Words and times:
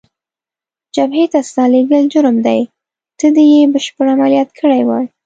جبهې 0.95 1.25
ته 1.33 1.39
ستا 1.49 1.63
لېږل 1.73 2.03
جرم 2.13 2.37
دی، 2.45 2.61
ته 3.19 3.27
دې 3.35 3.45
یې 3.53 3.63
بشپړ 3.73 4.05
عملیات 4.15 4.49
کړی 4.59 4.81
وای. 4.85 5.05